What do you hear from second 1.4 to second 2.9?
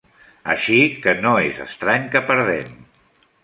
és estrany que perdem.